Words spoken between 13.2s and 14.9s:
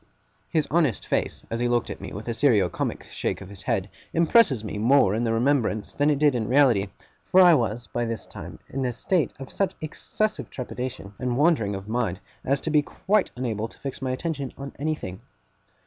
unable to fix my attention on